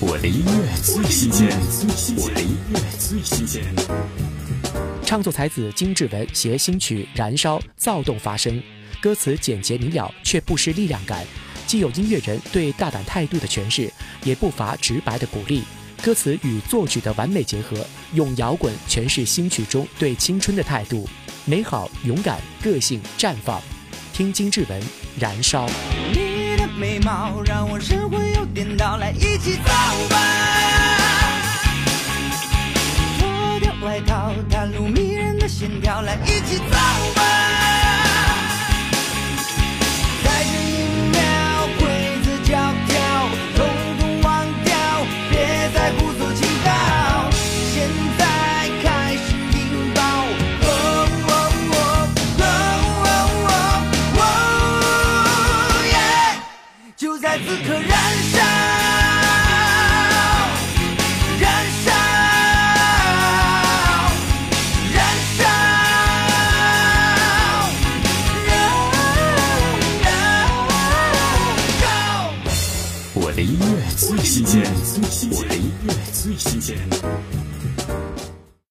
[0.00, 1.48] 我的音乐最新鲜，
[2.16, 3.64] 我的音乐最新鲜。
[5.04, 8.62] 唱作才子金志文携新曲《燃烧》躁动发声，
[9.00, 11.24] 歌词简洁明了却不失力量感，
[11.66, 13.92] 既有音乐人对大胆态度的诠释，
[14.22, 15.64] 也不乏直白的鼓励。
[16.00, 17.84] 歌词与作曲的完美结合，
[18.14, 21.08] 用摇滚诠释新曲中对青春的态度，
[21.44, 23.60] 美好、勇敢、个性绽放。
[24.12, 24.80] 听金志文
[25.18, 25.66] 《燃烧》。
[28.96, 29.70] 来一起走
[30.08, 30.16] 吧。
[33.18, 36.64] 脱掉外套，袒露迷人的线条，来一起走
[37.14, 37.22] 吧。
[40.24, 40.74] 在这一
[41.12, 41.18] 秒，
[41.78, 41.82] 规
[42.24, 42.50] 则教
[42.88, 42.96] 条，
[43.56, 43.58] 统
[44.00, 44.26] 统忘
[44.64, 44.74] 掉，
[45.30, 46.68] 别再胡诌情报。
[47.72, 47.76] 现
[48.18, 48.20] 在
[48.82, 48.86] 开
[49.16, 49.58] 始引
[49.94, 50.00] 爆。
[50.62, 50.66] 哦
[51.28, 51.30] 哦
[51.70, 51.76] 哦
[52.38, 52.42] 哦
[53.44, 53.48] 哦
[54.18, 54.20] 哦
[55.92, 55.94] 耶！
[56.96, 57.90] 就在此刻燃
[58.32, 58.36] 烧，
[73.38, 74.64] 我的音乐最新鲜，
[75.30, 76.76] 我的音乐最新鲜。